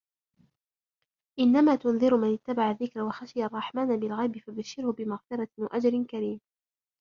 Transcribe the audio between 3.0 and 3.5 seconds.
وَخَشِيَ